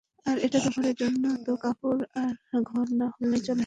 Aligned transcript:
আর 0.25 0.37
এটার 0.37 0.61
ব্যবহারের 0.61 0.95
জন্য 0.95 1.23
তো 1.45 1.51
কাপড় 1.55 2.01
আর 2.15 2.33
ঘর 2.63 2.87
না 2.99 3.07
হলেও 3.13 3.39
চলে। 3.39 3.59